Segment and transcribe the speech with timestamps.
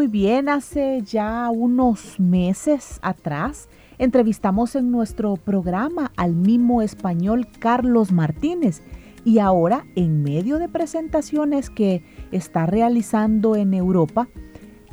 [0.00, 3.68] Muy bien, hace ya unos meses atrás
[3.98, 8.80] entrevistamos en nuestro programa al mimo español Carlos Martínez
[9.26, 14.26] y ahora en medio de presentaciones que está realizando en Europa,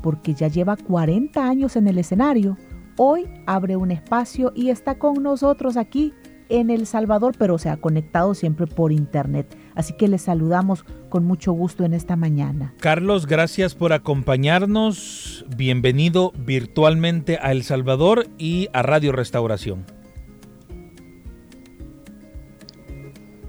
[0.04, 2.58] porque ya lleva 40 años en el escenario,
[2.98, 6.14] hoy abre un espacio y está con nosotros aquí
[6.50, 9.58] en El Salvador, pero se ha conectado siempre por internet.
[9.78, 12.74] Así que les saludamos con mucho gusto en esta mañana.
[12.80, 15.46] Carlos, gracias por acompañarnos.
[15.56, 19.86] Bienvenido virtualmente a El Salvador y a Radio Restauración.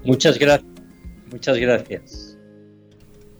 [0.05, 0.71] Muchas gracias.
[1.31, 2.37] Muchas gracias.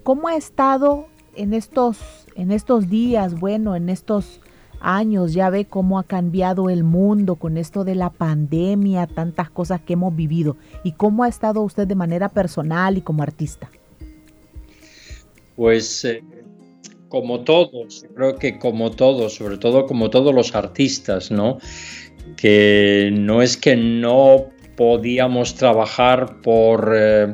[0.02, 1.06] ¿Cómo ha estado
[1.36, 2.00] en estos
[2.36, 4.42] en estos días, bueno, en estos
[4.82, 9.82] años, ya ve cómo ha cambiado el mundo con esto de la pandemia, tantas cosas
[9.82, 10.58] que hemos vivido.
[10.84, 13.70] ¿Y cómo ha estado usted de manera personal y como artista?
[15.56, 16.24] Pues eh,
[17.10, 21.58] como todos, creo que como todos, sobre todo como todos los artistas, ¿no?
[22.38, 26.94] Que no es que no podíamos trabajar por...
[26.96, 27.34] Eh,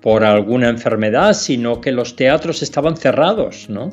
[0.00, 3.90] por alguna enfermedad, sino que los teatros estaban cerrados, ¿no?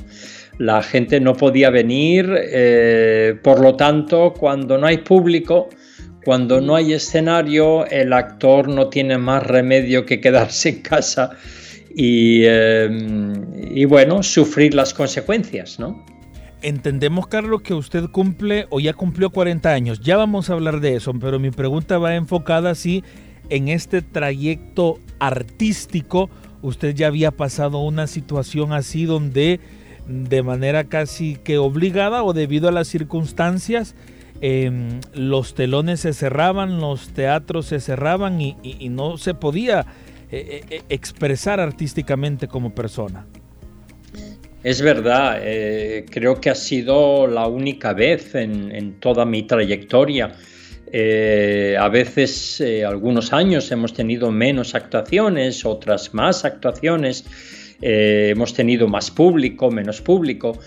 [0.58, 5.70] La gente no podía venir, eh, por lo tanto, cuando no hay público,
[6.26, 11.32] cuando no hay escenario, el actor no tiene más remedio que quedarse en casa
[11.96, 16.06] y, eh, bueno, sufrir las consecuencias, ¿no?
[16.62, 20.02] Entendemos, Carlos, que usted cumple o ya cumplió 40 años.
[20.02, 23.04] Ya vamos a hablar de eso, pero mi pregunta va enfocada así
[23.50, 26.30] en este trayecto artístico.
[26.62, 29.60] Usted ya había pasado una situación así donde
[30.08, 33.96] de manera casi que obligada o debido a las circunstancias,
[34.42, 38.56] em, los telones se cerraban, los teatros se cerraban y,
[38.90, 39.86] no se podía
[40.32, 43.26] eh, eh, expresar artísticamente como persona.
[44.64, 50.34] Es verdad, eh, creo que ha sido la única vez en, toda mi trayectoria.
[51.80, 57.26] a veces, algunos años hemos tenido menos actuaciones, otras más actuaciones.
[57.82, 60.58] Eh, hemos tenido más público, menos público,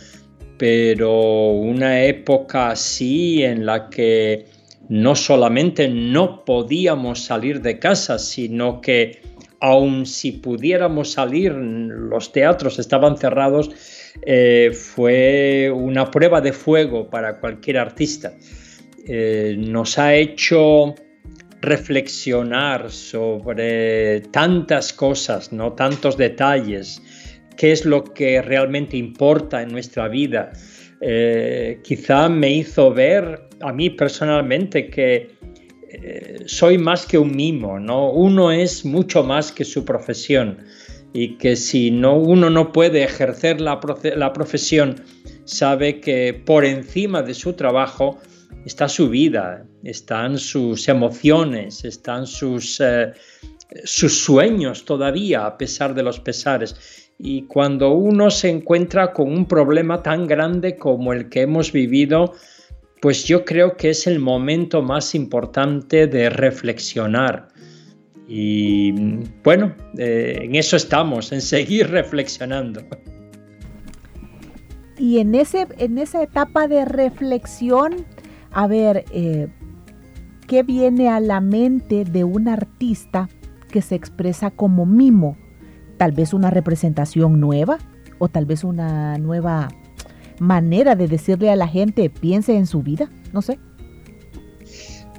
[0.59, 4.47] pero una época así en la que
[4.89, 9.23] no solamente no podíamos salir de casa, sino que
[9.61, 13.71] aun si pudiéramos salir, los teatros estaban cerrados,
[14.23, 18.33] eh, fue una prueba de fuego para cualquier artista.
[19.07, 20.95] Eh, nos ha hecho
[21.61, 25.73] reflexionar sobre tantas cosas, ¿no?
[25.73, 27.03] tantos detalles,
[27.57, 30.53] qué es lo que realmente importa en nuestra vida.
[31.03, 35.31] Eh, quizá me hizo ver a mí personalmente que
[35.93, 38.11] eh, soy más que un mimo, ¿no?
[38.11, 40.59] Uno es mucho más que su profesión
[41.13, 43.81] y que si no, uno no puede ejercer la,
[44.17, 44.97] la profesión,
[45.45, 48.19] sabe que por encima de su trabajo
[48.65, 53.13] está su vida, están sus emociones, están sus, eh,
[53.85, 57.11] sus sueños todavía a pesar de los pesares.
[57.19, 62.33] Y cuando uno se encuentra con un problema tan grande como el que hemos vivido,
[63.01, 67.49] pues yo creo que es el momento más importante de reflexionar.
[68.29, 68.93] Y
[69.43, 72.81] bueno, eh, en eso estamos, en seguir reflexionando.
[74.99, 78.07] Y en, ese, en esa etapa de reflexión,
[78.53, 79.49] a ver, eh,
[80.47, 83.29] ¿qué viene a la mente de un artista
[83.71, 85.37] que se expresa como mimo?
[85.97, 87.79] Tal vez una representación nueva
[88.19, 89.69] o tal vez una nueva
[90.39, 93.59] manera de decirle a la gente piense en su vida, no sé.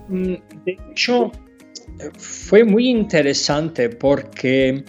[0.10, 0.36] Mm,
[0.66, 1.32] de hecho,
[2.18, 4.84] fue muy interesante porque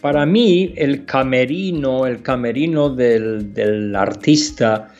[0.00, 4.92] para mí el camerino, el camerino del, artista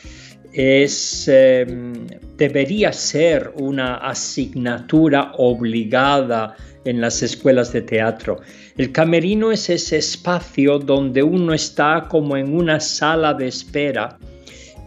[0.57, 2.07] em,
[2.37, 6.55] debería ser una asignatura obligada
[6.85, 8.39] en las escuelas de teatro.
[8.77, 14.17] El camerino es ese espacio donde uno está como en una sala de espera.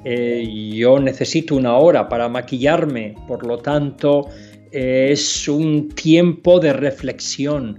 [0.04, 4.28] Eh, yo necesito una hora para maquillarme, por lo tanto
[4.70, 7.78] es un tiempo de reflexión.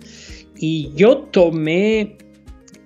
[0.57, 2.17] Y yo tomé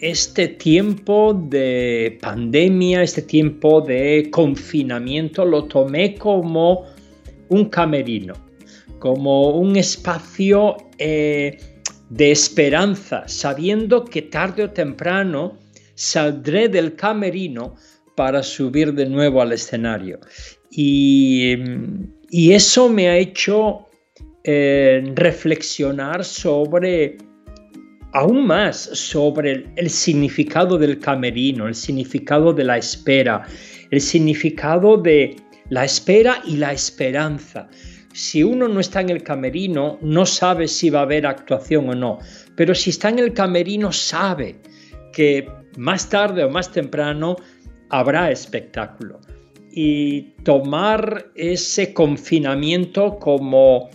[0.04, 6.84] este tiempo de pandemia, este tiempo de confinamiento, lo tomé como
[7.48, 8.34] un camerino,
[9.00, 11.58] como un espacio eh,
[12.10, 15.58] de esperanza, sabiendo que tarde o temprano
[15.96, 17.76] saldré del camerino
[18.18, 20.20] para subir de nuevo al escenario.
[20.70, 21.56] Y,
[22.30, 23.88] eso me ha hecho
[24.44, 27.18] eh, reflexionar sobre
[28.14, 33.46] aún más sobre el, significado del camerino, el significado de la espera,
[33.90, 35.36] el significado de
[35.70, 37.68] la espera y la esperanza.
[38.14, 41.96] Si uno no está en el camerino, no sabe si va a haber actuación o
[41.96, 42.20] no,
[42.56, 44.56] pero si está en el camerino, sabe
[45.12, 47.36] que más tarde o más temprano
[47.90, 49.20] habrá espectáculo.
[49.72, 53.90] Y tomar ese confinamiento como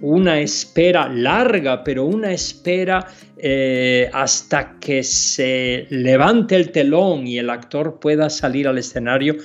[0.00, 3.06] una espera larga, pero una espera
[3.42, 9.36] eh, hasta que se levante el telón y el actor pueda salir al escenario,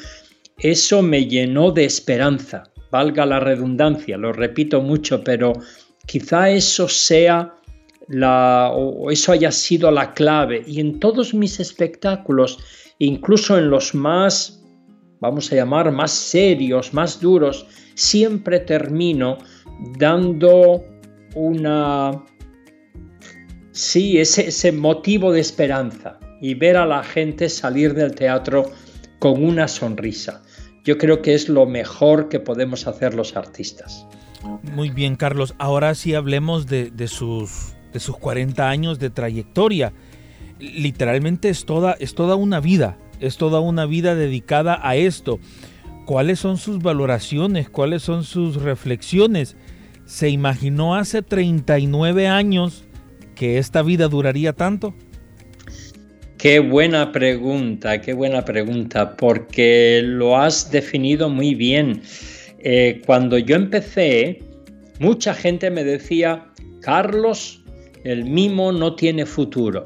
[0.58, 5.54] eso me llenó de esperanza, valga la redundancia, lo repito mucho, pero
[6.06, 7.54] quizá eso sea
[8.08, 10.64] la, o eso haya sido la clave.
[10.66, 12.60] Y en todos mis espectáculos,
[13.00, 14.64] incluso en los más,
[15.20, 17.66] vamos a llamar, más serios, más duros,
[17.96, 19.38] siempre termino
[19.98, 20.84] dando
[21.36, 22.24] una,
[23.76, 28.72] sí, ese, ese motivo de esperanza y ver a la gente salir del teatro
[29.20, 30.42] con una sonrisa.
[30.84, 34.06] Yo creo que es lo mejor que podemos hacer los artistas.
[34.64, 35.56] Muy bien, Carlos.
[35.58, 39.94] Ahora sí hablemos de, de, sus, de sus 40 años de trayectoria.
[40.60, 45.40] Literalmente es toda, es toda una vida, es toda una vida dedicada a esto.
[46.06, 47.70] ¿Cuáles son sus valoraciones?
[47.70, 49.58] ¿Cuáles son sus reflexiones?
[50.06, 52.85] ¿Se imaginó hace 39 años
[53.36, 54.96] que esta vida duraría tanto?
[56.38, 62.02] Qué buena pregunta, qué buena pregunta, porque lo has definido muy bien.
[62.60, 64.44] Eh, cuando yo empecé,
[65.00, 66.46] mucha gente me decía,
[66.82, 67.64] Carlos,
[68.04, 69.84] el mimo no tiene futuro.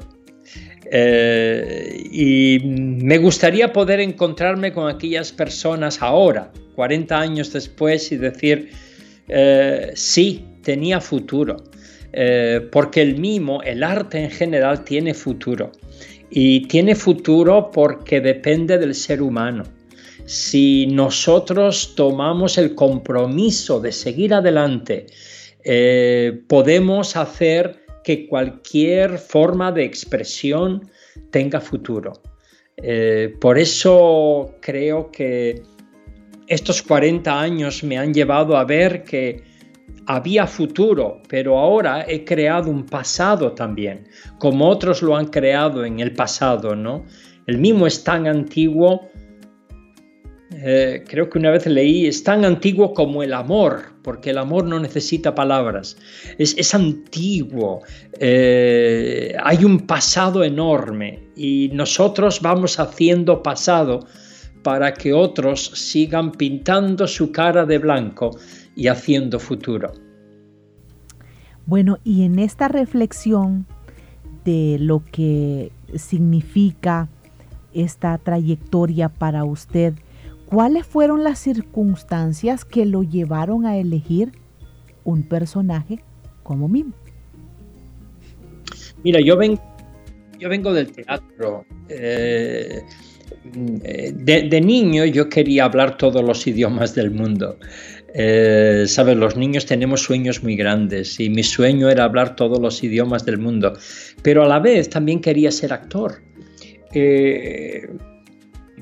[0.92, 8.70] Eh, y me gustaría poder encontrarme con aquellas personas ahora, 40 años después, y decir,
[9.28, 11.56] eh, sí, tenía futuro,
[12.12, 15.72] eh, porque el mimo, el arte en general, tiene futuro.
[16.30, 19.64] Y tiene futuro porque depende del ser humano.
[20.26, 25.06] Si nosotros tomamos el compromiso de seguir adelante,
[26.46, 30.88] podemos hacer que cualquier forma de expresión
[31.30, 32.12] tenga futuro.
[32.76, 35.62] Eh, por eso creo que
[36.46, 39.42] estos 40 años me han llevado a ver que
[40.06, 44.08] había futuro, pero ahora he creado un pasado también,
[44.38, 47.04] como otros lo han creado en el pasado, ¿no?
[47.46, 49.10] El mismo es tan antiguo
[50.52, 54.64] eh, creo que una vez leí, es tan antiguo como el amor, porque el amor
[54.64, 55.96] no necesita palabras,
[56.38, 57.82] es, antiguo,
[58.18, 64.00] eh, hay un pasado enorme y nosotros vamos haciendo pasado
[64.64, 68.36] para que otros sigan pintando su cara de blanco
[68.76, 69.92] y haciendo futuro.
[71.66, 73.66] Bueno, y en esta reflexión
[74.44, 77.08] de lo que significa
[77.72, 79.94] esta trayectoria para usted,
[80.50, 84.32] ¿Cuáles fueron las circunstancias que lo llevaron a elegir
[85.04, 86.00] un personaje
[86.42, 86.92] como Mimo?
[89.04, 89.38] Mira, yo,
[90.40, 91.64] yo vengo del teatro.
[91.88, 92.82] Eh,
[93.54, 97.56] de, niño yo quería hablar todos los idiomas del mundo.
[98.14, 102.82] Eh, Sabes, los niños tenemos sueños muy grandes y mi sueño era hablar todos los
[102.82, 103.74] idiomas del mundo,
[104.22, 106.22] pero a la vez también quería ser actor.
[106.92, 107.88] Eh,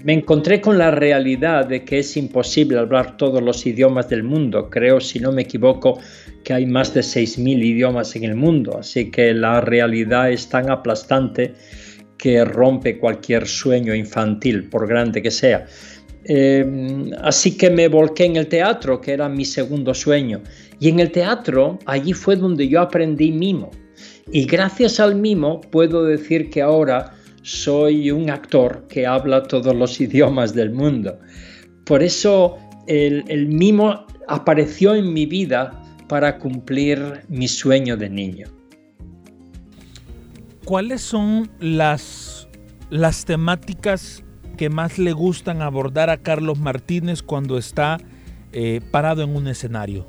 [0.04, 4.70] me encontré con la realidad de que es imposible hablar todos los idiomas del mundo.
[4.70, 5.99] Creo, si no me equivoco,
[6.44, 10.70] que hay más de 6.000 idiomas en el mundo, así que la realidad es tan
[10.70, 11.54] aplastante
[12.16, 15.66] que rompe cualquier sueño infantil, por grande que sea.
[16.30, 20.42] Em, así que me volqué en el teatro, que era mi segundo sueño.
[20.78, 23.70] Y en el teatro, allí fue donde yo aprendí mimo.
[24.30, 30.00] Y gracias al mimo puedo decir que ahora soy un actor que habla todos los
[30.06, 31.18] idiomas del mundo.
[31.87, 38.49] Por eso el, mimo apareció en mi vida para cumplir mi sueño de niño.
[40.66, 42.49] ¿Cuáles son las,
[42.90, 44.23] las temáticas
[44.59, 47.99] que más le gustan abordar a Carlos Martínez cuando está
[48.53, 50.07] eh, parado en un escenario?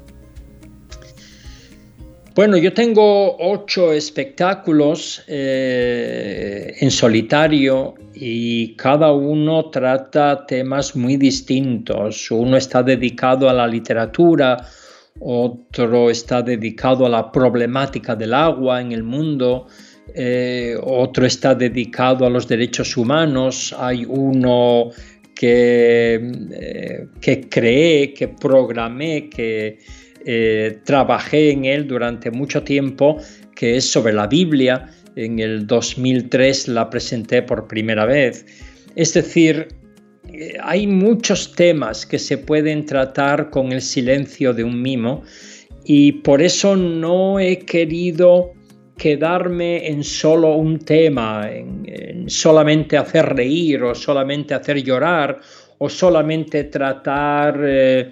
[2.36, 12.32] Bueno, yo tengo ocho espectáculos eh, en solitario y cada uno trata temas muy distintos.
[12.32, 14.58] Uno está dedicado a la literatura,
[15.20, 19.68] otro está dedicado a la problemática del agua en el mundo,
[20.16, 24.92] eh, otro está dedicado a los derechos humanos, hay uno
[25.36, 26.20] que,
[26.52, 29.80] eh, que creé, que programé, que
[30.26, 33.18] eh, trabajé en él durante mucho tiempo,
[33.56, 34.90] que es sobre la Biblia.
[35.16, 38.46] En el 2003 la presenté por primera vez.
[38.96, 39.68] Es decir,
[40.62, 45.24] hay muchos temas que se pueden tratar con el silencio de un mimo
[45.84, 48.54] y por eso no he querido
[49.00, 55.40] quedarme en solo un tema, en, solamente hacer reír o solamente hacer llorar
[55.80, 58.12] o solamente tratar eh,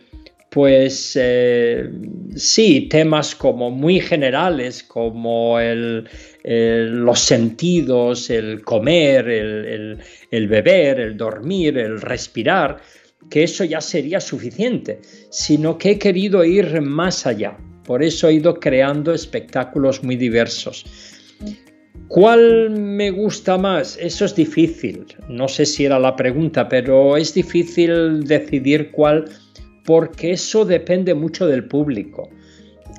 [0.50, 1.90] pues eh,
[2.36, 12.02] sí, temas como muy generales, como los sentidos, el comer, el, beber, el dormir, el
[12.02, 12.78] respirar,
[13.30, 17.58] que eso ya sería suficiente, sino que he querido ir más allá.
[17.88, 20.86] Por eso he ido creando espectáculos muy diversos.
[22.08, 23.98] ¿Cuál me gusta más?
[24.00, 25.06] Eso es difícil.
[25.28, 29.26] No sé si era la pregunta, pero es difícil decidir cuál
[29.84, 32.30] porque eso depende mucho del público.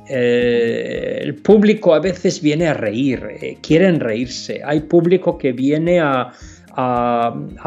[0.09, 4.63] Eh, el público a veces viene a reír, eh, quieren reírse.
[4.65, 6.33] Hay público que viene a,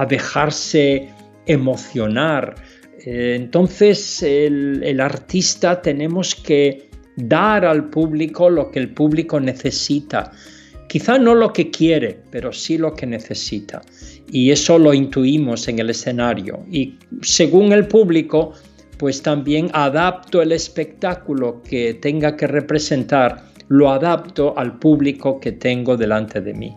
[0.09, 1.09] dejarse
[1.45, 2.55] emocionar.
[3.05, 10.31] Eh, entonces el, artista tenemos que dar al público lo que el público necesita.
[10.87, 13.81] Quizá no lo que quiere, pero sí lo que necesita.
[14.29, 16.59] Y eso lo intuimos en el escenario.
[16.69, 18.53] Y según el público,
[18.97, 25.97] pues también adapto el espectáculo que tenga que representar, lo adapto al público que tengo
[25.97, 26.75] delante de mí.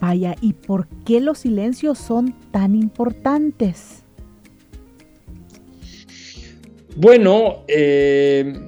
[0.00, 4.04] Vaya, ¿y por qué los silencios son tan importantes?
[6.94, 8.67] Bueno, eh,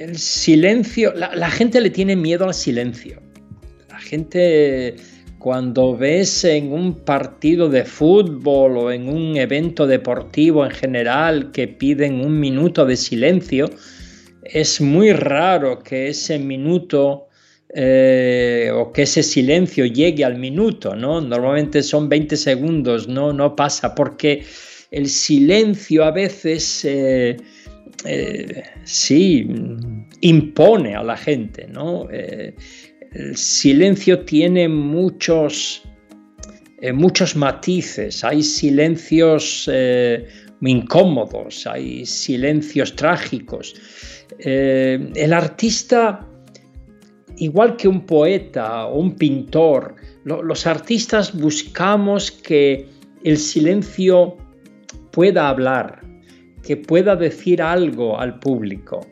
[0.00, 3.20] el silencio, la gente le tiene miedo al silencio.
[3.90, 4.96] La gente
[5.38, 11.68] cuando ves en un partido de fútbol o en un evento deportivo en general que
[11.68, 13.68] piden un minuto de silencio,
[14.42, 17.28] es muy raro que ese minuto
[17.74, 21.20] eh, o que ese silencio llegue al minuto, ¿no?
[21.20, 24.44] Normalmente son 20 segundos, no, no pasa, porque
[24.90, 27.36] el silencio a veces eh,
[28.04, 29.48] eh, sí
[30.20, 32.08] impone a la gente, ¿no?
[33.12, 35.82] el silencio tiene muchos,
[36.80, 40.26] eh, muchos matices, hay silencios eh,
[40.60, 43.74] incómodos, hay silencios trágicos.
[44.38, 46.26] Eh, el artista,
[47.36, 52.86] igual que un poeta o un pintor, los artistas buscamos que
[53.24, 54.36] el silencio
[55.10, 55.99] pueda hablar,
[56.70, 59.04] que pueda decir algo al público.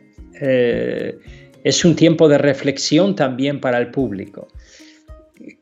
[1.64, 4.46] Es un tiempo de reflexión también para el público.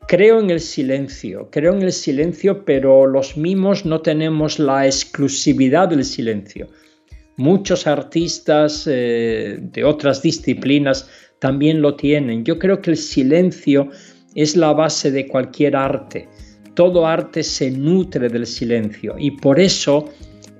[0.07, 5.89] Creo en el silencio, creo en el silencio, pero los mimos no tenemos la exclusividad
[5.89, 6.67] del silencio.
[7.35, 12.45] Muchos artistas eh, de otras disciplinas también lo tienen.
[12.45, 13.89] Yo creo que el silencio
[14.35, 16.29] es la base de cualquier arte.
[16.75, 20.05] Todo arte se nutre del silencio y por eso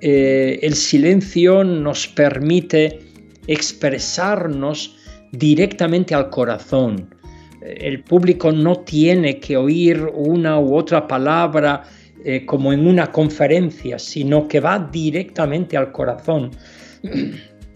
[0.00, 3.00] eh, el silencio nos permite
[3.46, 4.96] expresarnos
[5.32, 7.14] directamente al corazón.
[7.62, 11.82] El público no tiene que oír una u otra palabra
[12.24, 16.50] eh, como en una conferencia, sino que va directamente al corazón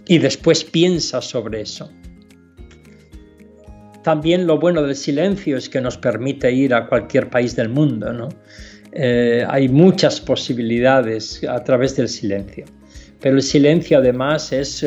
[0.06, 1.90] y después piensa sobre eso.
[4.02, 8.12] También lo bueno del silencio es que nos permite ir a cualquier país del mundo.
[8.12, 8.28] ¿no?
[8.92, 12.66] Eh, hay muchas posibilidades a través del silencio,
[13.20, 14.84] pero el silencio además es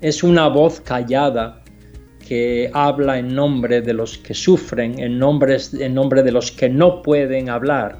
[0.00, 1.62] es una voz callada
[2.26, 7.02] que habla en nombre de los que sufren, en, en nombre de los que no
[7.02, 7.98] pueden hablar,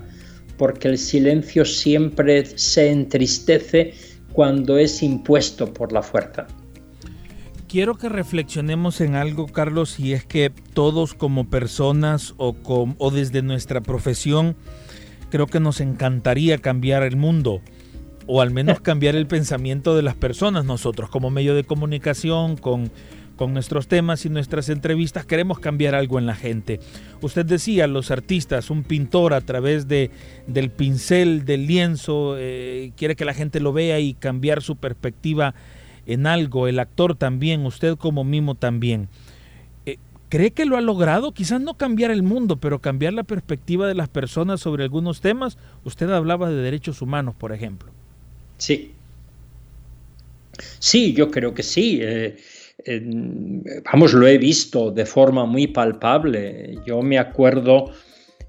[0.59, 3.95] porque el silencio siempre se entristece
[4.33, 6.47] cuando es impuesto por la fuerza.
[7.76, 12.56] Quiero que reflexionemos en algo, Carlos, y es que todos como personas o,
[12.97, 14.56] o desde nuestra profesión,
[15.28, 17.61] creo que nos encantaría cambiar el mundo
[18.26, 22.90] o al menos cambiar el pensamiento de las personas nosotros como medio de comunicación con,
[23.37, 26.80] con nuestros temas y nuestras entrevistas queremos cambiar algo en la gente.
[27.21, 30.11] Usted decía, los artistas, un pintor a través de,
[30.47, 35.54] del pincel, del lienzo, eh, quiere que la gente lo vea y cambiar su perspectiva
[36.07, 39.09] en algo, el actor también, usted como mimo también.
[39.85, 39.99] Eh,
[40.29, 41.33] ¿Cree que lo ha logrado?
[41.33, 45.59] Quizás no cambiar el mundo, pero cambiar la perspectiva de las personas sobre algunos temas.
[45.85, 47.91] Usted hablaba de derechos humanos, por ejemplo.
[48.59, 48.93] Sí.
[50.79, 51.99] Sí, yo creo que sí.
[52.01, 52.37] Eh,
[53.93, 56.79] vamos, lo he visto de forma muy palpable.
[56.87, 57.91] Yo me acuerdo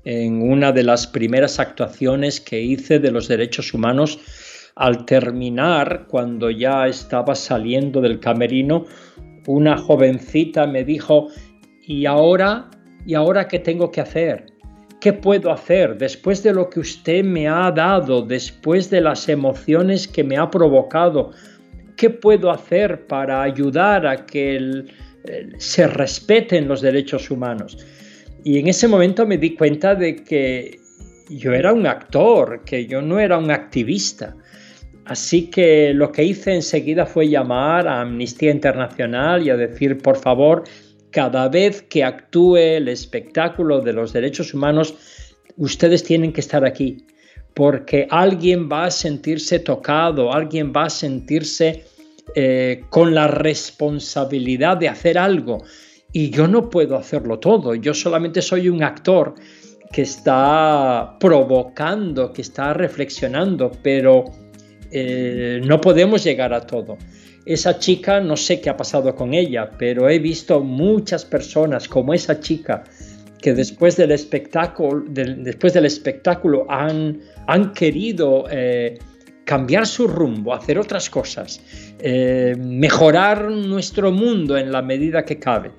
[0.05, 4.19] en una de las primeras actuaciones que hice de los derechos humanos
[4.77, 8.85] al terminar, cuando ya estaba saliendo del camerino,
[9.47, 11.29] una jovencita me dijo,
[11.81, 12.69] ¿y ahora?
[13.05, 14.45] ¿Y ahora qué tengo que hacer?
[14.99, 20.07] ¿Qué puedo hacer después de lo que usted me ha dado, después de las emociones
[20.07, 21.31] que me ha provocado?
[21.95, 24.85] ¿Qué puedo hacer para ayudar a que
[25.57, 27.77] se respeten los derechos humanos?
[28.43, 30.79] Y en ese momento me di cuenta de que
[31.29, 34.35] yo era un actor, que yo no era un activista.
[35.07, 40.17] Así que lo que hice enseguida fue llamar a Amnistía Internacional y a decir, por
[40.17, 40.65] favor,
[41.11, 44.95] cada vez que actúe el espectáculo de los derechos humanos,
[45.55, 47.05] ustedes tienen que estar aquí,
[47.53, 51.85] porque alguien va a sentirse tocado, alguien va a sentirse
[52.35, 55.63] eh, con la responsabilidad de hacer algo.
[56.11, 59.35] Y yo no puedo hacerlo todo, yo solamente soy un actor
[59.93, 64.25] que está provocando, que está reflexionando, pero
[64.91, 66.97] eh, no podemos llegar a todo.
[67.45, 72.13] Esa chica, no sé qué ha pasado con ella, pero he visto muchas personas como
[72.13, 72.83] esa chica
[73.41, 75.05] que después del espectáculo,
[76.69, 78.97] han querido eh,
[79.47, 81.61] cambiar su rumbo, hacer otras cosas,
[81.99, 85.71] eh, mejorar nuestro mundo en la medida que cabe.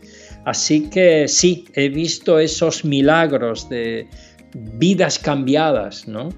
[0.46, 4.08] Así que sí, he visto esos milagros de
[4.54, 6.30] vidas cambiadas, ¿no?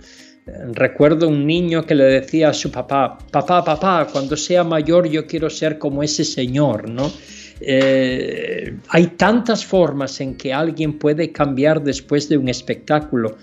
[0.47, 5.27] Recuerdo un niño que le decía a su papá, papá, papá, cuando sea mayor yo
[5.27, 7.13] quiero ser como ese señor, ¿no?
[7.61, 13.37] Eh, hay tantas formas en que alguien puede cambiar después de un espectáculo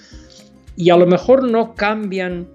[0.75, 2.47] y a lo mejor no cambian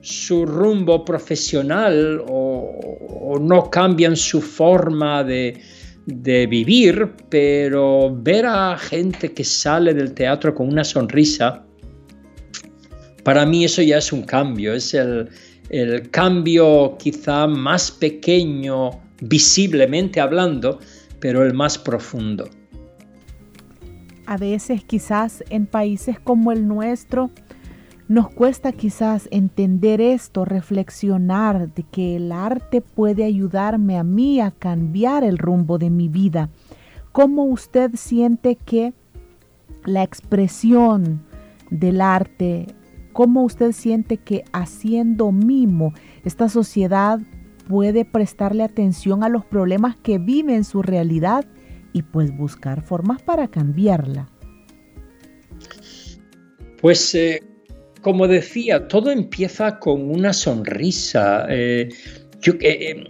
[0.00, 5.60] su rumbo profesional o, no cambian su forma de,
[6.04, 11.64] de vivir, pero ver a gente que sale del teatro con una sonrisa,
[13.24, 15.30] para mí eso ya es un cambio, es el,
[16.10, 20.78] cambio quizá más pequeño, visiblemente hablando,
[21.18, 22.48] pero el más profundo.
[24.26, 27.30] A veces quizás en países como el nuestro
[28.06, 34.50] nos cuesta quizás entender esto, reflexionar de que el arte puede ayudarme a mí a
[34.50, 36.50] cambiar el rumbo de mi vida.
[37.12, 38.92] ¿Cómo usted siente que
[39.86, 41.22] la expresión
[41.70, 42.66] del arte
[43.14, 47.20] ¿Cómo usted siente que haciendo mimo esta sociedad
[47.68, 51.46] puede prestarle atención a los problemas que vive en su realidad
[51.92, 54.28] y pues buscar formas para cambiarla?
[56.80, 57.40] Pues eh,
[58.00, 61.46] como decía, todo empieza con una sonrisa.
[61.48, 61.90] Eh,
[62.40, 63.04] yo eh,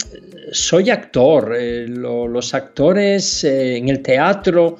[0.52, 1.56] soy actor,
[1.88, 4.76] los actores en el teatro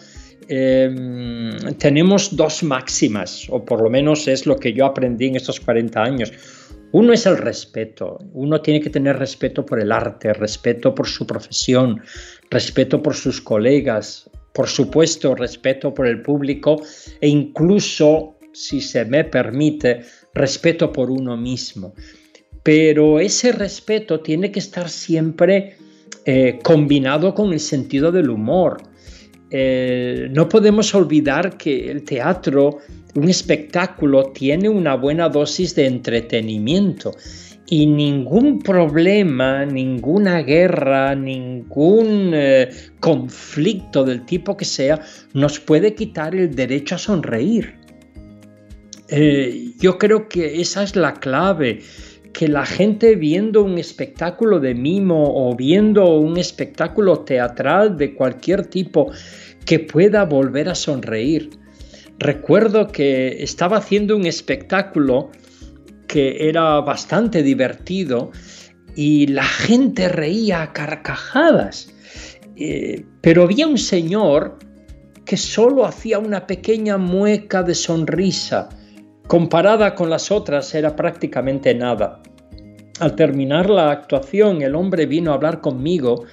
[0.48, 5.61] Em, tenemos dos máximas, o por lo menos es lo que yo aprendí en estos
[5.61, 6.33] 40 años.
[6.92, 8.18] Uno es el respeto.
[8.35, 12.00] Uno tiene que tener respeto por el arte, respeto por su profesión,
[12.50, 16.80] respeto por sus colegas, por supuesto, respeto por el público
[17.20, 20.02] e incluso, si se me permite,
[20.33, 21.94] respeto por uno mismo.
[22.62, 25.76] Pero ese respeto tiene que estar siempre
[26.24, 28.93] eh, combinado con el sentido del humor
[29.57, 32.79] eh, no podemos olvidar que el teatro,
[33.14, 37.12] un espectáculo, tiene una buena dosis de entretenimiento
[37.67, 45.01] y ningún problema, ninguna guerra, ningún eh, conflicto del tipo que sea
[45.35, 47.77] nos puede quitar el derecho a sonreír.
[49.09, 51.79] Eh, yo creo que esa es la clave,
[52.35, 58.66] que la gente viendo un espectáculo de mimo o viendo un espectáculo teatral de cualquier
[58.66, 59.11] tipo,
[59.64, 61.51] que pueda volver a sonreír.
[62.18, 65.31] Recuerdo que estaba haciendo un espectáculo
[66.07, 68.33] que era bastante divertido
[68.97, 71.94] y la gente reía a carcajadas.
[72.57, 74.59] Eh, pero había un señor
[75.25, 78.68] que solo hacía una pequeña mueca de sonrisa.
[79.27, 82.23] Comparada con las otras era prácticamente nada.
[83.01, 86.25] Al terminar la actuación, el hombre vino a hablar conmigo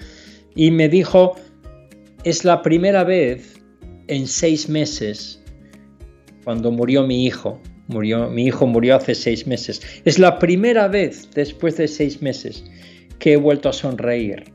[0.56, 1.36] y me dijo,
[2.24, 3.62] es la primera vez
[4.08, 5.42] en seis meses,
[6.44, 11.30] cuando murió mi hijo, murió, mi hijo murió hace seis meses, es la primera vez
[11.34, 12.64] después de seis meses
[13.20, 14.54] que he vuelto a sonreír.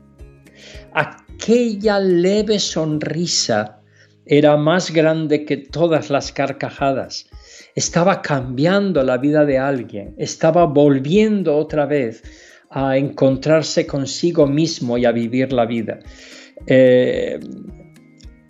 [0.93, 3.81] Aquella leve sonrisa
[4.25, 7.29] era más grande que todas las carcajadas.
[7.77, 12.23] Estaba cambiando la vida de alguien, estaba volviendo otra vez
[12.71, 15.99] a encontrarse consigo mismo y a vivir la vida.
[16.65, 17.39] Eh,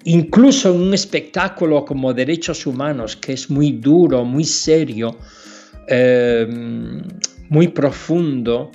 [0.06, 5.18] incluso en un espectáculo como Derechos Humanos, que es muy duro, muy serio,
[5.90, 6.48] eh,
[7.50, 8.72] muy profundo,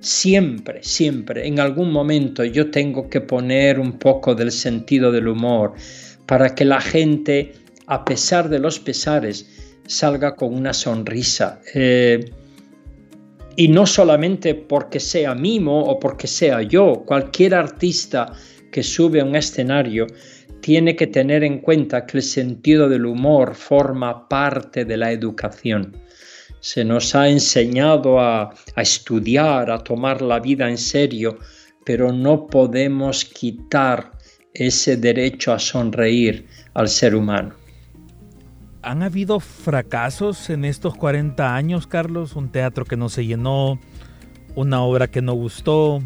[0.00, 5.72] siempre, siempre, en algún momento yo tengo que poner un poco del sentido del humor
[6.26, 7.54] para que la gente,
[7.88, 9.46] a pesar de los pesares,
[9.86, 11.60] salga con una sonrisa.
[11.74, 12.30] Eh,
[13.56, 18.32] y no solamente porque sea mimo o porque sea yo, cualquier artista
[18.70, 20.06] que sube a un escenario
[20.60, 25.96] tiene que tener en cuenta que el sentido del humor forma parte de la educación.
[26.60, 31.38] Se nos ha enseñado a, estudiar, a tomar la vida en serio,
[31.84, 34.12] pero no podemos quitar
[34.52, 37.54] ese derecho a sonreír al ser humano.
[38.88, 42.34] ¿Han habido fracasos en estos 40 años, Carlos?
[42.36, 43.78] Un teatro que no se llenó,
[44.54, 46.02] una obra que no gustó,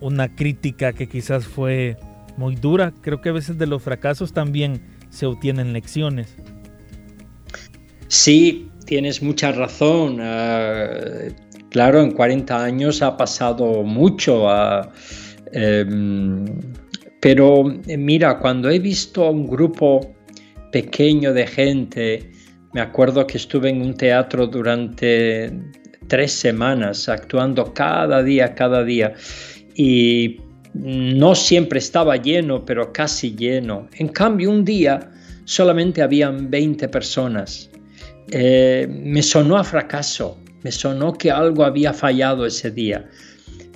[0.00, 1.96] una crítica que quizás fue
[2.36, 2.92] muy dura.
[3.00, 6.36] Creo que a veces de los fracasos también se obtienen lecciones.
[8.08, 10.18] Sí, tienes mucha razón.
[10.20, 10.98] Ah,
[11.70, 14.50] claro, en 40 años ha pasado mucho.
[14.50, 14.92] Ah,
[15.52, 16.44] em,
[17.22, 17.64] pero
[17.96, 20.14] mira, cuando he visto a un grupo
[20.74, 22.32] pequeño de gente,
[22.72, 25.52] me acuerdo que estuve en un teatro durante
[26.08, 29.14] tres semanas, actuando cada día, cada día,
[29.76, 30.40] y
[30.74, 33.88] no siempre estaba lleno, pero casi lleno.
[33.98, 35.12] En cambio, un día
[35.44, 37.70] solamente habían 20 personas.
[38.32, 43.08] Eh, me sonó a fracaso, me sonó que algo había fallado ese día,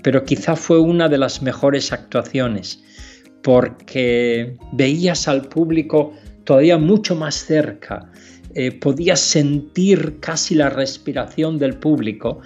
[0.03, 2.83] pero quizá fue una de las mejores actuaciones,
[3.45, 6.13] porque veías al público
[6.49, 8.11] todavía mucho más cerca,
[8.55, 12.41] eh, podías sentir casi la respiración del público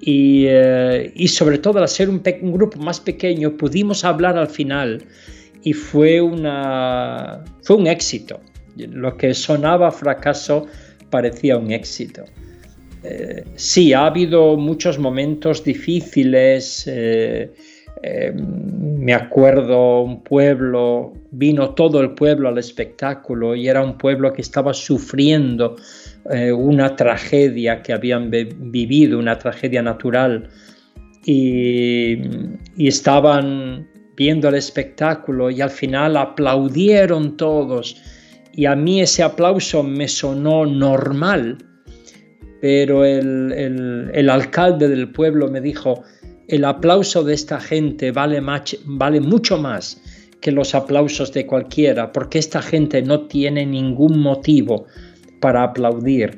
[0.00, 5.02] y, eh, sobre todo al ser un, grupo más pequeño pudimos hablar al final
[5.64, 8.38] y fue, una, fue un éxito.
[8.76, 10.68] Lo que sonaba fracaso
[11.10, 12.22] parecía un éxito.
[13.02, 16.88] Eh, sí, ha habido muchos momentos difíciles.
[18.02, 24.32] Eh, me acuerdo un pueblo, vino todo el pueblo al espectáculo y era un pueblo
[24.32, 25.76] que estaba sufriendo
[26.54, 30.48] una tragedia que habían vivido, una tragedia natural.
[31.24, 32.18] y
[32.76, 37.96] estaban viendo el espectáculo y al final aplaudieron todos
[38.52, 41.58] y a mí ese aplauso me sonó normal,
[42.60, 46.02] pero el, alcalde del pueblo me dijo,
[46.50, 48.40] el aplauso de esta gente vale,
[49.20, 50.02] mucho más
[50.40, 54.86] que los aplausos de cualquiera, porque esta gente no tiene ningún motivo
[55.40, 56.36] para aplaudir.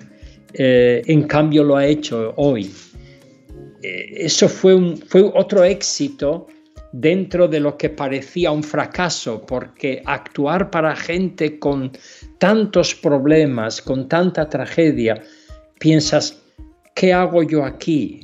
[0.52, 2.70] Eh, en cambio lo ha hecho hoy.
[3.82, 4.74] Eh, eso fue
[5.34, 6.46] otro éxito
[6.92, 11.90] dentro de lo que parecía un fracaso, porque actuar para gente con
[12.36, 15.22] tantos problemas, con tanta tragedia,
[15.78, 16.42] piensas,
[16.94, 18.20] ¿qué hago yo aquí?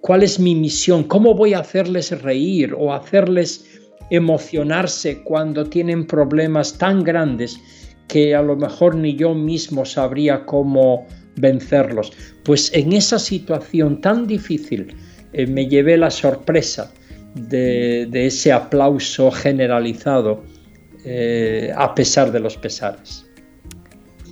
[0.00, 1.04] ¿Cuál es mi misión?
[1.04, 7.58] ¿Cómo voy a hacerles reír o hacerles emocionarse cuando tienen problemas tan grandes
[8.08, 12.12] que a lo mejor ni yo mismo sabría cómo vencerlos?
[12.44, 14.94] Pues en esa situación tan difícil
[15.32, 16.92] eh, me llevé la sorpresa
[17.34, 20.42] de, ese aplauso generalizado
[21.04, 23.26] eh, a pesar de los pesares.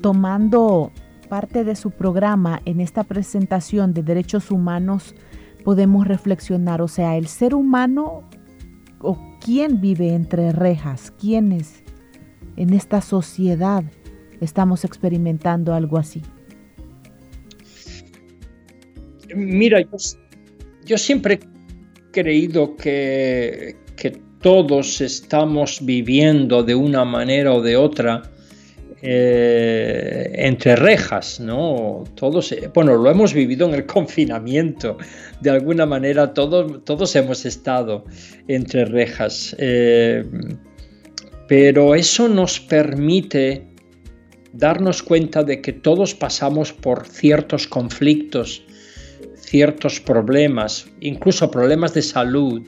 [0.03, 0.93] Tomando
[1.29, 5.15] parte de su programa en esta presentación de derechos humanos,
[5.65, 8.29] podemos reflexionar, o sea, el ser humano
[9.01, 11.83] o quién vive entre rejas, quiénes
[12.57, 13.85] en esta sociedad
[14.41, 16.23] estamos experimentando algo así.
[19.35, 19.79] Mira,
[20.85, 21.41] yo siempre
[22.11, 23.77] creído que,
[24.41, 28.23] todos estamos viviendo de una manera o de otra
[29.01, 32.05] eh, entre rejas, ¿no?
[32.15, 34.99] Todos, bueno, lo hemos vivido en el confinamiento,
[35.41, 38.05] de alguna manera todos, todos hemos estado
[38.49, 40.25] entre rejas, eh,
[41.47, 43.69] pero eso nos permite
[44.53, 48.65] darnos cuenta de que todos pasamos por ciertos conflictos,
[49.37, 52.63] ciertos problemas, incluso problemas de salud,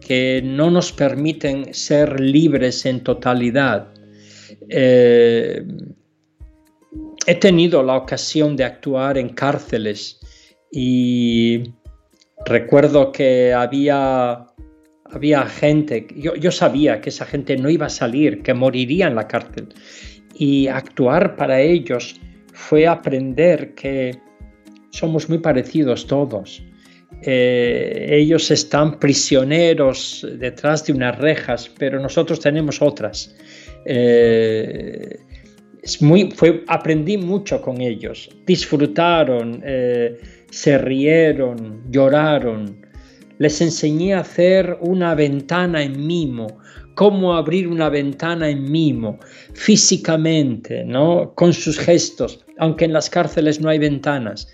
[0.00, 3.88] que no nos permiten ser libres en totalidad.
[4.68, 5.64] Eh,
[7.26, 10.18] he tenido la ocasión de actuar en cárceles
[10.72, 11.74] y
[12.46, 14.46] recuerdo que había,
[15.04, 19.28] había gente, yo, sabía que esa gente no iba a salir, que moriría en la
[19.28, 19.68] cárcel.
[20.34, 22.20] Y actuar para ellos
[22.52, 24.18] fue aprender que
[24.90, 26.62] somos muy parecidos todos.
[27.22, 33.34] Eh, ellos están prisioneros detrás de unas rejas, pero nosotros tenemos otras.
[33.90, 35.18] Eh,
[36.36, 38.28] fue, aprendí mucho con ellos.
[38.46, 40.20] Disfrutaron, eh,
[40.50, 42.86] se rieron, lloraron.
[43.38, 46.48] Les enseñé a hacer una ventana en mimo,
[46.94, 49.18] cómo abrir una ventana en mimo,
[49.54, 51.32] físicamente, ¿no?
[51.34, 54.48] con sus gestos, aunque en las cárceles no hay ventanas.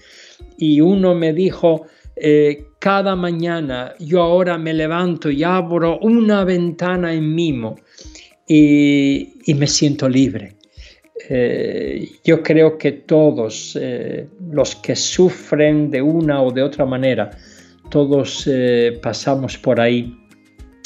[0.59, 7.13] Y uno me dijo, eh, cada mañana yo ahora me levanto y abro una ventana
[7.13, 7.75] en mimo
[8.47, 10.57] y, me siento libre.
[11.29, 17.31] Eh, yo creo que todos eh, los que sufren de una o de otra manera,
[17.91, 18.49] todos
[19.03, 20.17] pasamos por ahí.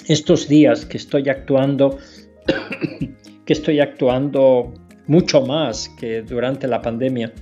[0.07, 1.99] Estos días que estoy actuando,
[3.45, 4.75] que estoy actuando
[5.07, 7.33] mucho más que durante la pandemia,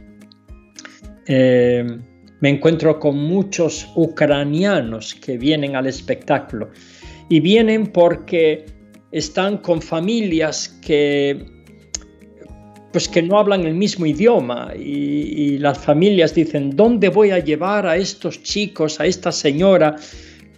[2.40, 6.70] me encuentro con muchos ucranianos que vienen al espectáculo
[7.28, 8.75] y vienen porque
[9.12, 11.56] están con familias que
[12.92, 17.86] pues que no hablan el mismo idioma y, las familias dicen, ¿dónde voy a llevar
[17.86, 19.96] a estos chicos, a esta señora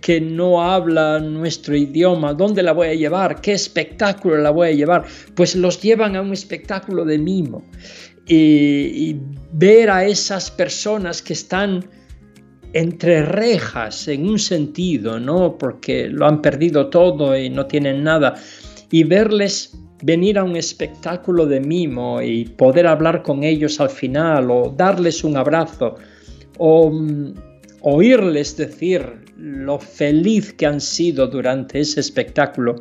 [0.00, 2.34] que no habla nuestro idioma?
[2.34, 3.40] ¿Dónde la voy a llevar?
[3.40, 5.04] ¿Qué espectáculo la voy a llevar?
[5.34, 7.64] Pues los llevan a un espectáculo de mimo
[8.28, 9.16] y,
[9.52, 11.90] ver a esas personas que están
[12.72, 15.57] entre rejas en un sentido, ¿no?
[15.57, 18.35] Porque lo han perdido todo y no tienen nada.
[18.90, 24.50] Y verles venir a un espectáculo de mimo y poder hablar con ellos al final
[24.50, 25.96] o darles un abrazo
[26.59, 27.35] o mm,
[27.81, 32.76] oírles decir lo feliz que han sido durante ese espectáculo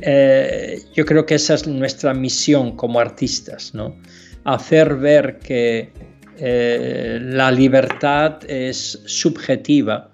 [0.00, 3.96] eh, yo creo que esa es nuestra misión como artistas, ¿no?
[4.44, 5.92] Hacer ver que
[6.38, 10.12] eh, la libertad es subjetiva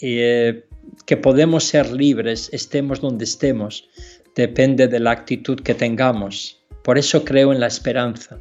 [0.00, 0.64] eh,
[1.06, 3.88] que podemos ser libres, estemos donde estemos,
[4.34, 6.60] depende de la actitud que tengamos.
[6.82, 8.38] Por eso creo en la esperanza,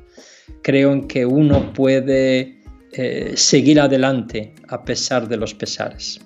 [0.62, 2.62] creo en que uno puede
[3.34, 6.20] seguir adelante a pesar de los pesares.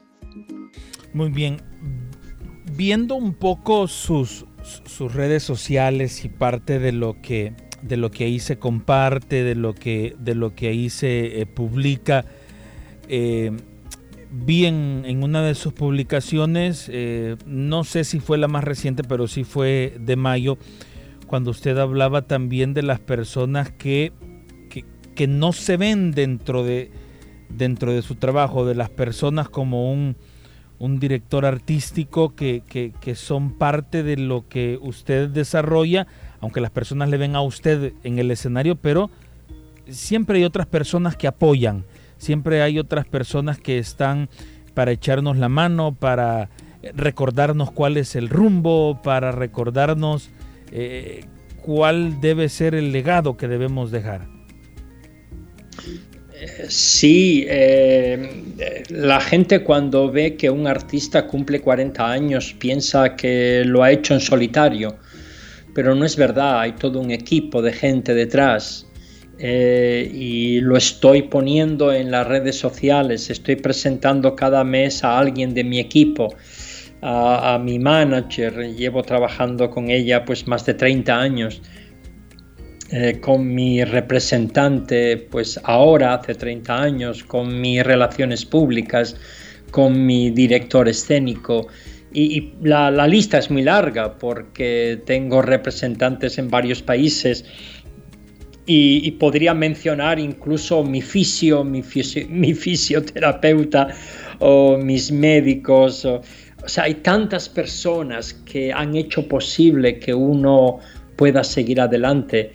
[1.14, 1.62] Muy bien,
[2.76, 4.46] viendo un poco sus,
[4.86, 9.56] sus redes sociales y parte de lo que de lo que ahí se comparte, de
[9.56, 12.26] lo que, de lo que ahí se eh, publica.
[13.08, 13.52] Eh,
[14.32, 19.28] vi en, una de sus publicaciones, eh, no sé si fue la más reciente, pero
[19.28, 20.58] sí fue de mayo,
[21.28, 24.12] cuando usted hablaba también de las personas que,
[25.16, 26.92] que no se ven dentro de,
[27.50, 30.16] dentro de su trabajo, de las personas como un,
[30.80, 32.64] un director artístico que,
[33.16, 36.08] son parte de lo que usted desarrolla,
[36.42, 39.10] aunque las personas le ven a usted en el escenario, pero
[39.90, 41.86] siempre hay otras personas que apoyan,
[42.18, 44.30] siempre hay otras personas que están
[44.74, 46.50] para echarnos la mano, para
[46.96, 50.30] recordarnos cuál es el rumbo, para recordarnos
[50.72, 51.26] eh,
[51.62, 54.28] cuál debe ser el legado que debemos dejar.
[56.70, 63.82] Sí, eh, la gente cuando ve que un artista cumple 40 años piensa que lo
[63.82, 64.98] ha hecho en solitario,
[65.78, 68.88] pero no es verdad, hay todo un equipo de gente detrás.
[69.38, 75.54] Eh, y lo estoy poniendo en las redes sociales, estoy presentando cada mes a alguien
[75.54, 76.34] de mi equipo,
[77.04, 81.62] a, a mi manager, llevo trabajando con ella pues más de 30 años
[82.90, 89.16] eh, con mi representante, pues ahora, hace 30 años, con mis relaciones públicas,
[89.70, 91.68] con mi director escénico.
[92.20, 97.46] Y, la, lista es muy larga porque tengo representantes en varios países
[98.66, 101.84] y, podría mencionar incluso mi fisio, mi,
[102.30, 103.90] mi fisioterapeuta
[104.40, 106.06] o mis médicos.
[106.06, 106.22] o
[106.66, 110.80] sea, hay tantas personas que han hecho posible que uno
[111.16, 112.52] pueda seguir adelante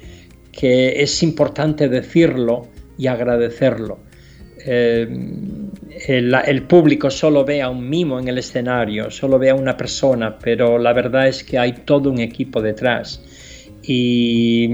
[0.51, 2.66] que es importante decirlo
[2.98, 4.01] y agradecerlo.
[4.66, 5.09] Eh,
[6.06, 10.38] el, público solo ve a un mimo en el escenario, solo ve a una persona,
[10.38, 13.22] pero la verdad es que hay todo un equipo detrás.
[13.84, 14.70] Y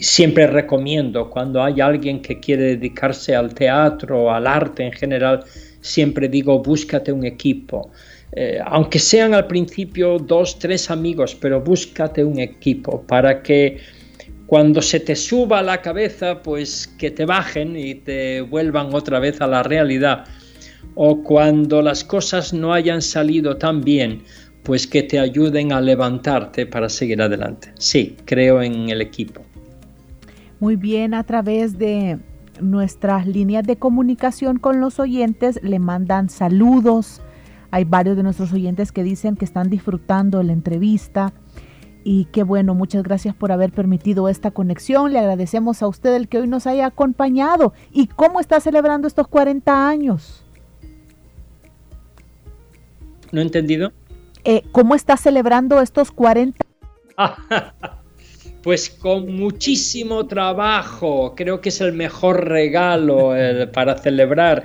[0.00, 5.44] siempre recomiendo cuando hay alguien que quiere dedicarse al teatro, al arte en general,
[5.80, 7.90] siempre digo búscate un equipo.
[8.32, 13.78] Eh, aunque sean al principio dos, tres amigos, pero búscate un equipo para que
[14.46, 19.18] cuando se te suba a la cabeza, pues que te bajen y te vuelvan otra
[19.18, 20.24] vez a la realidad.
[20.94, 24.22] O cuando las cosas no hayan salido tan bien,
[24.62, 27.72] pues que te ayuden a levantarte para seguir adelante.
[27.78, 29.42] Sí, creo en el equipo.
[30.58, 32.18] Muy bien, a través de
[32.60, 37.20] nuestras líneas de comunicación con los oyentes le mandan saludos.
[37.70, 41.32] Hay varios de nuestros oyentes que dicen que están disfrutando la entrevista.
[42.04, 45.12] Y qué bueno, muchas gracias por haber permitido esta conexión.
[45.12, 47.72] Le agradecemos a usted el que hoy nos haya acompañado.
[47.92, 50.45] ¿Y cómo está celebrando estos 40 años?
[53.32, 53.92] ¿No he entendido?
[54.44, 56.64] Eh, ¿Cómo está celebrando estos 40
[58.62, 63.32] Pues con muchísimo trabajo, creo que es el mejor regalo
[63.72, 64.64] para celebrar.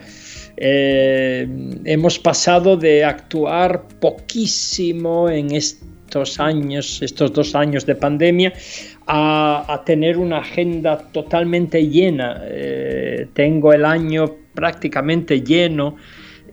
[0.58, 1.48] Eh,
[1.86, 8.54] hemos pasado de actuar poquísimo en estos años, estos dos años de pandemia,
[9.08, 12.42] a, tener una agenda totalmente llena.
[12.46, 15.96] Eh, tengo el año prácticamente lleno.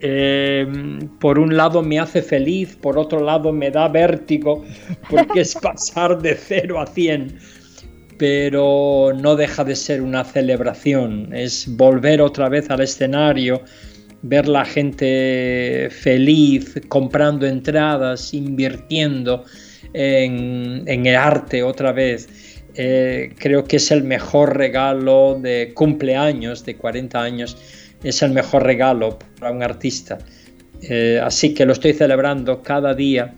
[0.01, 0.67] Eh,
[1.21, 4.65] por un lado me hace feliz, por otro lado me da vértigo,
[5.11, 7.39] porque es pasar de 0 a 100,
[8.17, 13.63] pero no deja de ser una celebración, es volver otra vez al escenario,
[14.23, 19.45] ver la gente feliz, comprando entradas, invirtiendo
[19.93, 22.29] en, el arte otra vez.
[22.75, 27.57] Eh, creo que es el mejor regalo de cumpleaños de 40 años
[28.03, 30.19] es el mejor regalo para un artista.
[30.83, 33.35] Eh, así que lo estoy celebrando cada día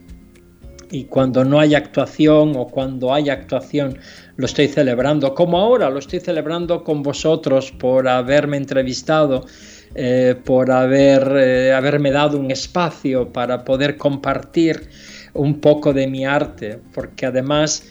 [0.90, 3.98] y cuando no hay actuación o cuando hay actuación
[4.36, 9.46] lo estoy celebrando, como ahora lo estoy celebrando con vosotros por haberme entrevistado,
[9.94, 14.88] eh, por haber, eh, haberme dado un espacio para poder compartir
[15.34, 17.84] un poco de mi arte, porque además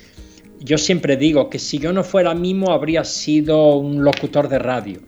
[0.60, 5.00] yo siempre digo que si yo no fuera mimo habría sido un locutor de radio,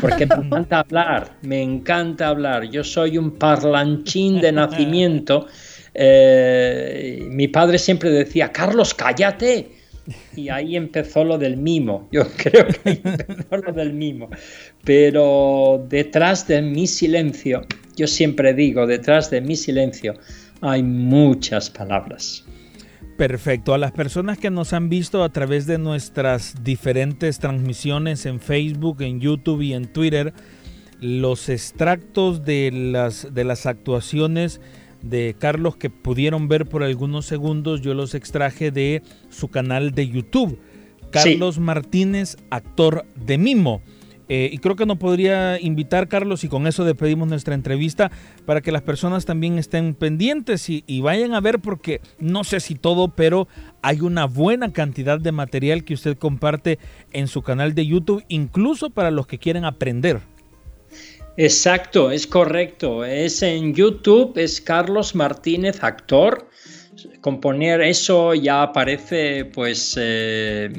[0.00, 2.64] porque me encanta hablar, me encanta hablar.
[2.70, 5.46] Yo soy un parlanchín de nacimiento.
[5.92, 9.72] Eh, mi padre siempre decía, Carlos, cállate.
[10.36, 12.08] Y ahí empezó lo del mimo.
[12.10, 14.30] Yo creo que ahí empezó lo del mimo.
[14.84, 17.62] Pero detrás de mi silencio,
[17.96, 20.14] yo siempre digo, detrás de mi silencio
[20.60, 22.44] hay muchas palabras.
[23.16, 23.74] Perfecto.
[23.74, 29.02] A las personas que nos han visto a través de nuestras diferentes transmisiones en Facebook,
[29.02, 30.34] en YouTube y en Twitter,
[31.00, 34.60] los extractos de las, de las actuaciones
[35.02, 40.08] de Carlos que pudieron ver por algunos segundos, yo los extraje de su canal de
[40.08, 40.58] YouTube.
[41.10, 43.82] Carlos Martínez, actor de Mimo.
[44.28, 48.10] Eh, y creo que nos podría invitar, Carlos, y con eso despedimos nuestra entrevista,
[48.46, 52.74] para que las personas también estén pendientes y, vayan a ver, porque no sé si
[52.74, 53.48] todo, pero
[53.82, 56.78] hay una buena cantidad de material que usted comparte
[57.12, 60.20] en su canal de YouTube, incluso para los que quieren aprender.
[61.36, 63.04] Exacto, es correcto.
[63.04, 66.48] Es en YouTube, es Carlos Martínez, actor
[67.24, 70.70] componer eso ya aparece pues eh,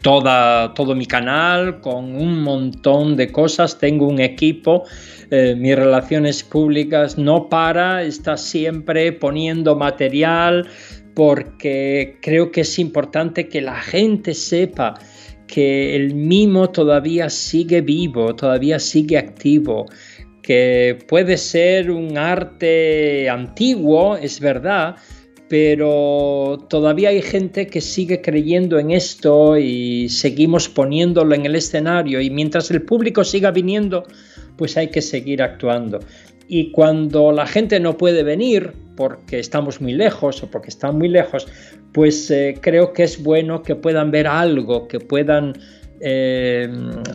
[0.00, 4.84] toda, todo mi canal con un montón de cosas, tengo un equipo,
[5.30, 10.66] eh, mis relaciones públicas no para, está siempre poniendo material
[11.14, 14.94] porque creo que es importante que la gente sepa
[15.46, 19.84] que el mimo todavía sigue vivo, todavía sigue activo,
[20.40, 24.96] que puede ser un arte antiguo, es verdad,
[25.48, 32.20] pero todavía hay gente que sigue creyendo en esto y seguimos poniéndolo en el escenario
[32.20, 34.04] y mientras el público siga viniendo,
[34.56, 36.00] pues hay que seguir actuando.
[36.48, 41.08] Y cuando la gente no puede venir porque estamos muy lejos o porque están muy
[41.08, 41.46] lejos,
[41.92, 45.54] pues eh, creo que es bueno que puedan ver algo, que puedan
[46.00, 46.68] eh,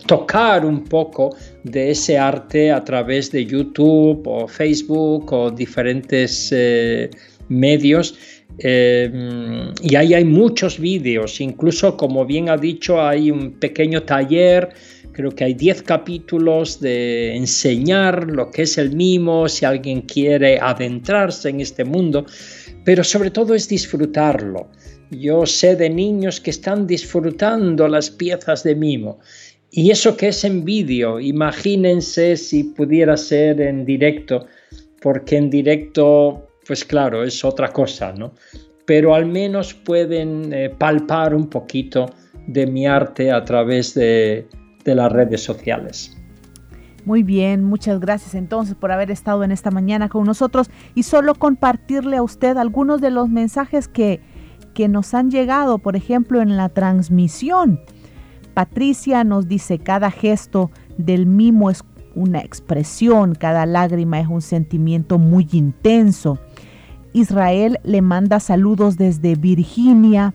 [0.08, 6.50] tocar un poco de ese arte a través de YouTube o Facebook o diferentes...
[6.52, 7.10] Eh,
[7.54, 8.16] medios
[8.60, 14.70] eh, y ahí hay muchos vídeos, incluso como bien ha dicho, hay un pequeño taller,
[15.12, 20.60] creo que hay 10 capítulos de enseñar lo que es el mimo, si alguien quiere
[20.60, 22.26] adentrarse en este mundo,
[22.86, 24.70] pero sobre todo es disfrutarlo.
[25.10, 29.20] Yo sé de niños que están disfrutando las piezas de mimo.
[29.70, 34.46] Y eso que es en vídeo, imagínense si pudiera ser en directo,
[35.02, 38.34] porque en directo pues claro, es otra cosa, ¿no?
[38.86, 42.08] Pero al menos pueden eh, palpar un poquito
[42.48, 44.48] de mi arte a través de,
[44.86, 46.18] las redes sociales.
[47.06, 51.36] Muy bien, muchas gracias entonces por haber estado en esta mañana con nosotros y solo
[51.36, 54.22] compartirle a usted algunos de los mensajes que,
[54.74, 57.80] que nos han llegado, por ejemplo, en la transmisión.
[58.54, 61.84] Patricia nos dice, cada gesto del mimo es
[62.16, 66.40] una expresión, cada lágrima es un sentimiento muy intenso.
[67.14, 70.34] Israel le manda saludos desde Virginia.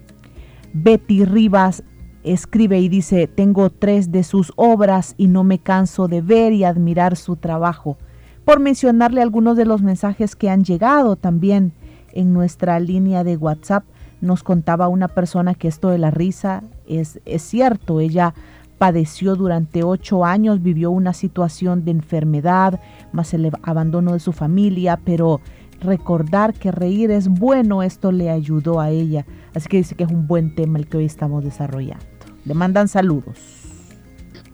[0.73, 1.83] Betty Rivas
[2.23, 6.65] escribe y dice, tengo tres de sus obras y no me canso de ver y
[6.65, 7.97] admirar su trabajo.
[8.45, 11.73] Por mencionarle algunos de los mensajes que han llegado también
[12.13, 13.85] en nuestra línea de WhatsApp,
[14.21, 18.35] nos contaba una persona que esto de la risa es, es cierto, ella
[18.79, 22.81] padeció durante ocho años, vivió una situación de enfermedad,
[23.13, 25.41] más el abandono de su familia, pero
[25.81, 29.25] recordar que reír es bueno, esto le ayudó a ella.
[29.55, 32.05] Así que dice que es un buen tema el que hoy estamos desarrollando.
[32.45, 33.39] Le mandan saludos.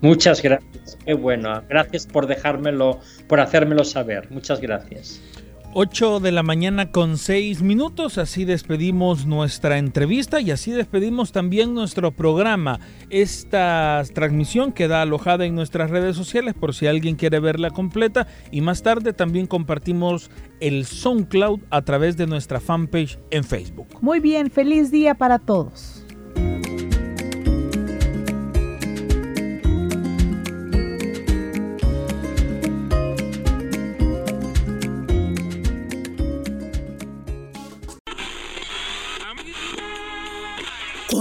[0.00, 1.62] Muchas gracias, qué bueno.
[1.68, 4.30] Gracias por dejármelo, por hacérmelo saber.
[4.30, 5.20] Muchas gracias.
[5.76, 11.74] 8 de la mañana con 6 minutos, así despedimos nuestra entrevista y así despedimos también
[11.74, 12.78] nuestro programa.
[13.10, 18.60] Esta transmisión queda alojada en nuestras redes sociales por si alguien quiere verla completa y
[18.60, 23.88] más tarde también compartimos el SoundCloud a través de nuestra fanpage en Facebook.
[24.00, 26.03] Muy bien, feliz día para todos.